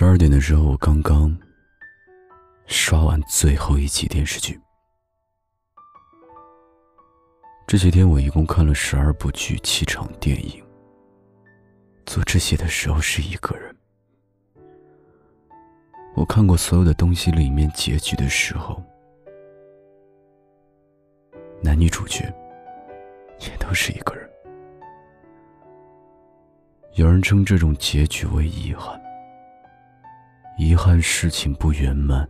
[0.00, 1.36] 十二点的时候，我刚刚
[2.66, 4.56] 刷完最后一集电视剧。
[7.66, 10.64] 这些天我一共看了十二部剧、七场电影。
[12.06, 13.76] 做这些的时候是一个人。
[16.14, 18.80] 我看过所有的东西里面结局的时候，
[21.60, 22.32] 男女主角
[23.40, 24.30] 也都是一个人。
[26.94, 28.96] 有人称这种结局为遗憾。
[30.58, 32.28] 遗憾事情不圆满，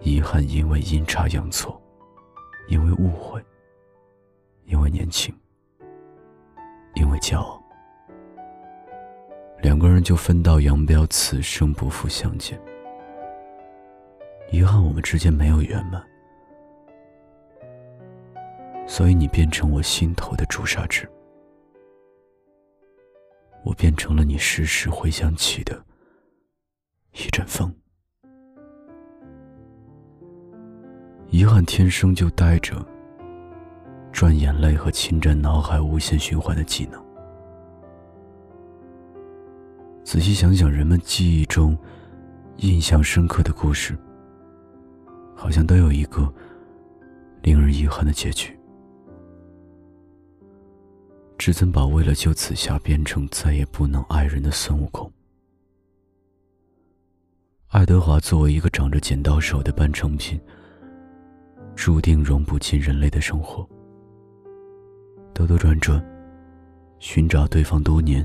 [0.00, 1.82] 遗憾因为阴差阳错，
[2.68, 3.44] 因为误会，
[4.64, 5.34] 因为年轻，
[6.94, 7.60] 因为骄傲，
[9.62, 12.56] 两个人就分道扬镳，此生不复相见。
[14.52, 16.00] 遗憾我们之间没有圆满，
[18.86, 21.10] 所以你变成我心头的朱砂痣，
[23.64, 25.84] 我变成了你时时回想起的。
[27.14, 27.72] 一阵风，
[31.28, 32.74] 遗憾天生就带着
[34.12, 37.00] 赚眼泪和侵占脑海无限循环的技能。
[40.02, 41.78] 仔细想想，人们记忆中
[42.56, 43.96] 印象深刻的故事，
[45.36, 46.32] 好像都有一个
[47.42, 48.58] 令人遗憾的结局。
[51.38, 55.10] 至尊宝为了救紫霞，变成再也不能爱人的孙悟空。
[57.74, 60.40] 爱德华作为一个长着剪刀手的半成品，
[61.74, 63.68] 注定融不进人类的生活。
[65.34, 66.00] 兜兜转转，
[67.00, 68.24] 寻找对方多年，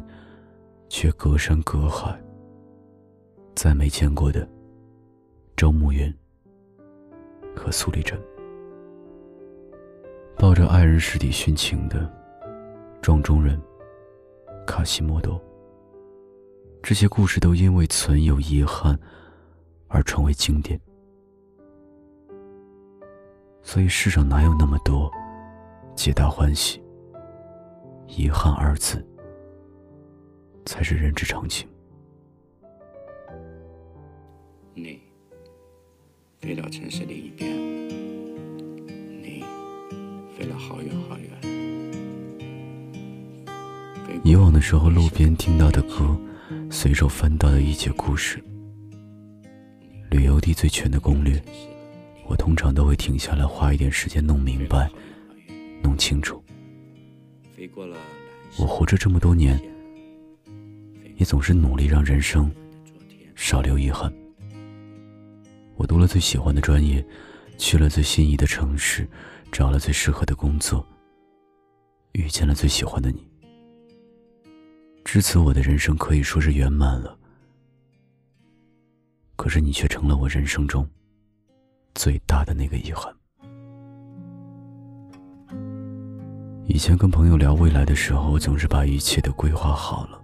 [0.87, 2.15] 却隔山隔海，
[3.55, 4.47] 再没见过的
[5.57, 6.13] 周慕云
[7.55, 8.15] 和苏丽珍，
[10.37, 12.07] 抱着爱人尸体殉情的
[13.01, 13.59] 庄中人
[14.67, 15.41] 卡西莫多。
[16.83, 18.95] 这些故事都因为存有遗憾。
[19.89, 20.79] 而成为经典，
[23.61, 25.11] 所以世上哪有那么多
[25.95, 26.81] 皆大欢喜？
[28.07, 29.05] 遗憾二字
[30.65, 31.67] 才是人之常情。
[34.73, 34.99] 你
[36.39, 37.51] 飞到城市另一边，
[39.21, 39.43] 你
[40.37, 41.29] 飞了好远好远。
[44.23, 46.17] 以往的时候，路边听到的歌，
[46.71, 48.43] 随手翻到的一节故事。
[50.09, 51.39] 旅游地最全的攻略，
[52.25, 54.89] 我通常都会停下来花一点时间弄明白、
[55.83, 56.43] 弄清楚。
[58.57, 59.61] 我活着这么多年，
[61.17, 62.51] 也总是努力让人生
[63.35, 64.11] 少留遗憾。
[65.75, 67.05] 我读了最喜欢的专业，
[67.59, 69.07] 去了最心仪的城市，
[69.51, 70.83] 找了最适合的工作，
[72.13, 73.27] 遇见了最喜欢的你。
[75.05, 77.18] 至此，我的人生可以说是圆满了。
[79.39, 80.85] 可是你却成了我人生中
[81.95, 83.09] 最大的那个遗憾。
[86.65, 90.21] 以前跟朋友聊未来的时候，我总是把一切都规划好了。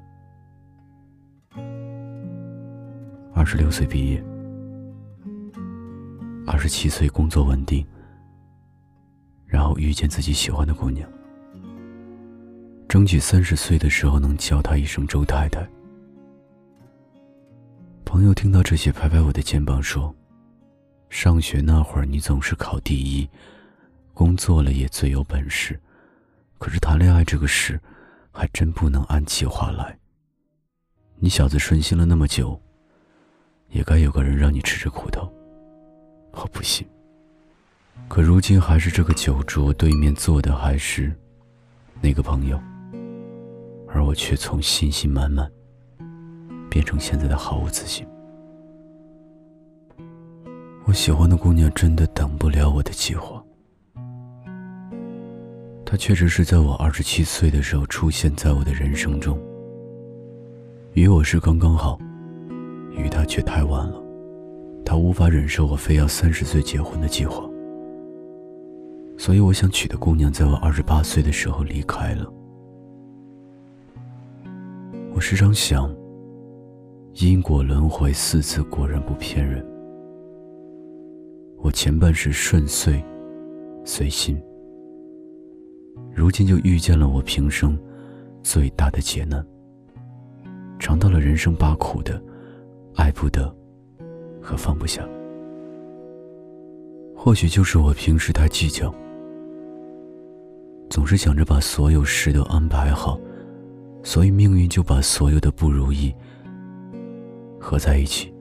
[3.34, 4.22] 二十六岁毕业，
[6.46, 7.88] 二十七岁工作稳定，
[9.46, 11.10] 然后遇见自己喜欢的姑娘，
[12.90, 15.66] 争取三十岁的时候能叫她一声周太太。
[18.16, 20.16] 朋友听到这些，拍拍我的肩膀说
[21.12, 23.28] ：“上学那会儿，你总是考第一，
[24.14, 25.78] 工作了也最有本事。
[26.58, 27.78] 可是谈恋爱这个事，
[28.32, 30.00] 还真不能按计划来。
[31.18, 32.58] 你小子顺心了那么久，
[33.70, 35.30] 也该有个人让你吃吃苦头。
[36.32, 36.88] 我不信。
[38.08, 41.14] 可如今还是这个酒桌对面坐的还是
[42.00, 42.58] 那个朋友，
[43.90, 45.52] 而我却从信心满满。”
[46.76, 48.06] 变成现在的毫无自信。
[50.84, 53.42] 我喜欢的姑娘真的等不了我的计划。
[55.86, 59.40] 她确实是在我二十七岁的时候出现在我的人生中。
[60.96, 61.98] 与我是刚刚好，
[62.92, 64.04] 与她却太晚了。
[64.84, 67.50] 她无法忍受我非要三十岁结婚的计划，
[69.18, 72.30] 所以我想娶的姑娘在我二十八岁的时候离开了。
[75.14, 75.90] 我时常想。
[77.24, 79.66] 因果轮回四字果然不骗人。
[81.60, 83.02] 我前半世顺遂，
[83.86, 84.38] 随心，
[86.14, 87.80] 如今就遇见了我平生
[88.44, 89.46] 最大的劫难，
[90.78, 92.22] 尝到了人生八苦的
[92.96, 93.48] 爱不得
[94.42, 95.02] 和放不下。
[97.16, 98.94] 或许就是我平时太计较，
[100.90, 103.18] 总是想着把所有事都安排好，
[104.04, 106.14] 所以命运就把所有的不如意。
[107.66, 108.32] 合在一起，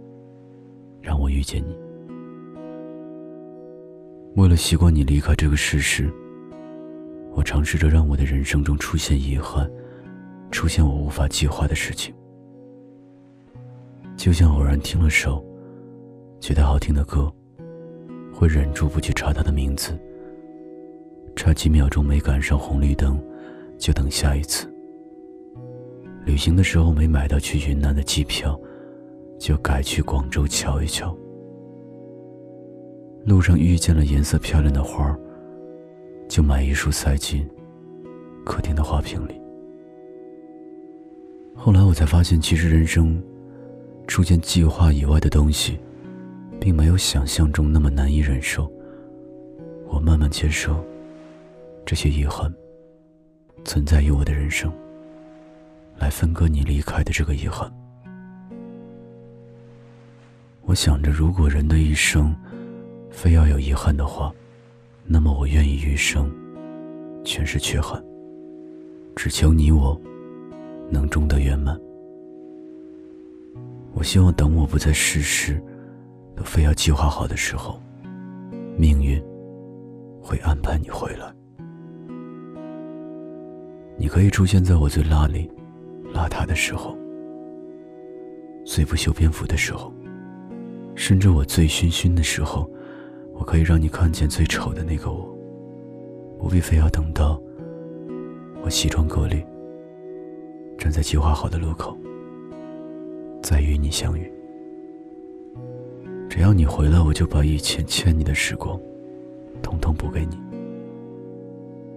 [1.00, 1.74] 让我遇见你。
[4.36, 6.12] 为了习惯你离开这个事实，
[7.32, 9.66] 我尝试着让我的人生中出现遗憾，
[10.50, 12.14] 出现我无法计划的事情。
[14.14, 15.42] 就像偶然听了首
[16.38, 17.32] 觉得好听的歌，
[18.30, 19.98] 会忍住不去查它的名字，
[21.34, 23.18] 差几秒钟没赶上红绿灯，
[23.78, 24.70] 就等下一次。
[26.26, 28.60] 旅行的时候没买到去云南的机票，
[29.44, 31.14] 就改去广州瞧一瞧。
[33.26, 35.14] 路上遇见了颜色漂亮的花
[36.26, 37.46] 就买一束塞进
[38.42, 39.38] 客厅的花瓶里。
[41.54, 43.22] 后来我才发现，其实人生
[44.06, 45.78] 出现计划以外的东西，
[46.58, 48.72] 并没有想象中那么难以忍受。
[49.90, 50.82] 我慢慢接受
[51.84, 52.50] 这些遗憾
[53.62, 54.72] 存在于我的人生。
[55.98, 57.70] 来分割你离开的这个遗憾。
[60.66, 62.34] 我想着，如果人的一生
[63.10, 64.32] 非要有遗憾的话，
[65.04, 66.30] 那么我愿意余生
[67.24, 68.02] 全是缺憾，
[69.14, 70.00] 只求你我
[70.90, 71.78] 能终得圆满。
[73.92, 75.62] 我希望等我不再事事
[76.34, 77.80] 都非要计划好的时候，
[78.76, 79.22] 命运
[80.20, 81.32] 会安排你回来。
[83.96, 85.50] 你可以出现在我最邋里。
[86.12, 86.96] 邋遢的时候，
[88.64, 89.92] 最不修边幅的时候，
[90.94, 92.70] 甚至我醉醺醺的时候，
[93.32, 95.32] 我可以让你看见最丑的那个我。
[96.38, 97.40] 不必非要等到
[98.62, 99.42] 我西装革履，
[100.76, 101.96] 站在计划好的路口，
[103.42, 104.30] 再与你相遇。
[106.28, 108.78] 只要你回来，我就把以前欠你的时光，
[109.62, 110.38] 统统补给你。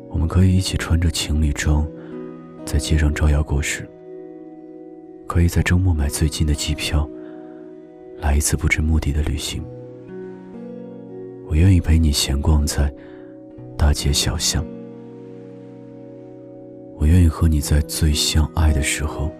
[0.09, 1.85] 我们可以一起穿着情侣装，
[2.65, 3.87] 在街上招摇过市。
[5.27, 7.09] 可以在周末买最近的机票，
[8.19, 9.63] 来一次不知目的的旅行。
[11.47, 12.93] 我愿意陪你闲逛在
[13.77, 14.65] 大街小巷，
[16.97, 19.31] 我愿意和你在最相爱的时候，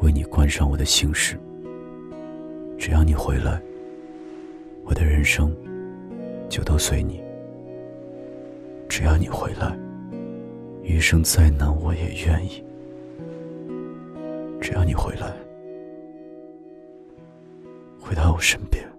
[0.00, 1.38] 为你关上我的心事。
[2.78, 3.60] 只要你回来，
[4.84, 5.54] 我的人生
[6.48, 7.22] 就都随你。
[8.88, 9.76] 只要你回来，
[10.82, 12.62] 余生再难我也愿意。
[14.60, 15.34] 只要你回来，
[18.24, 18.90] 回到我身边，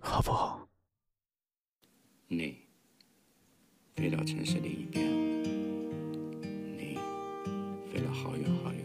[0.00, 0.66] 好不好？
[2.28, 2.56] 你
[3.94, 5.06] 飞到城市另一边，
[6.78, 6.96] 你
[7.92, 8.82] 飞了好远好远，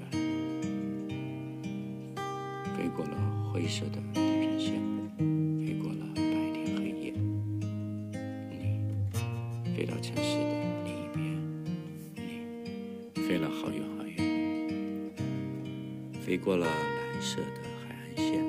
[2.76, 4.82] 飞过了灰色的地平线，
[5.66, 7.14] 飞过了白天黑夜。
[8.52, 8.84] 你
[9.78, 11.18] 飞到城市的另一边，
[13.16, 14.18] 你飞了好远好远。
[16.22, 17.69] 飞过了蓝色的
[18.20, 18.44] 线，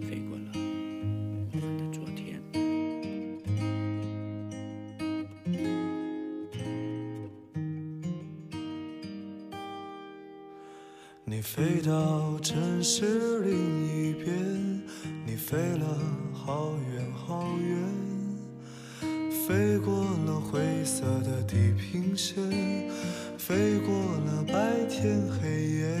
[0.00, 0.50] 飞过了
[1.52, 2.42] 我们的昨天。
[11.28, 13.52] 你飞到城市另
[13.86, 14.82] 一边，
[15.26, 15.98] 你飞了
[16.32, 17.76] 好远好远，
[19.46, 19.92] 飞过
[20.24, 22.36] 了灰色的地平线，
[23.36, 23.92] 飞过
[24.24, 26.00] 了白天黑夜。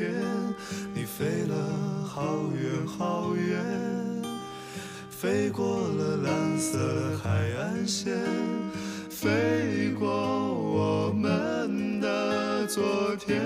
[5.21, 6.79] 飞过了蓝色
[7.23, 8.17] 海岸线，
[9.07, 13.39] 飞过我们的昨天，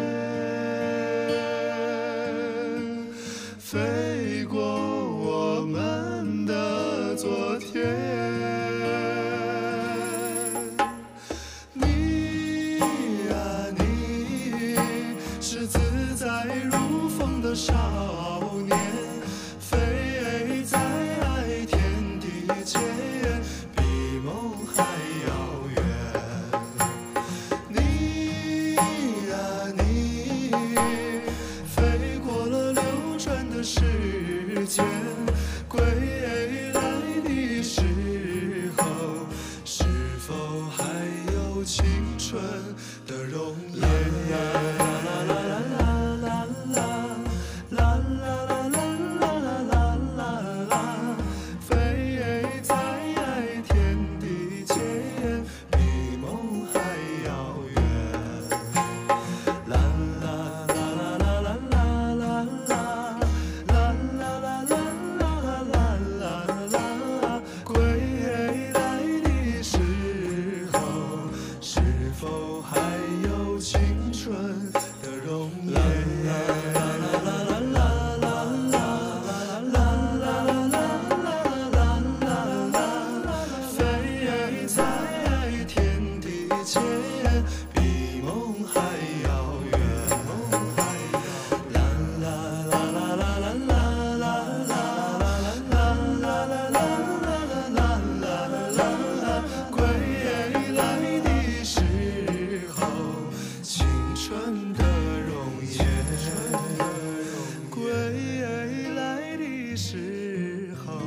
[109.78, 110.98] 时候，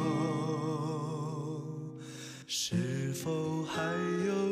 [2.47, 3.81] 是否还